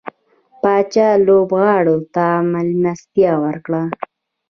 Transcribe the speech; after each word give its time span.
پاچا 0.61 1.09
لوبغاړو 1.25 1.97
ته 2.15 2.25
ملستيا 2.51 3.31
وکړه. 3.43 3.83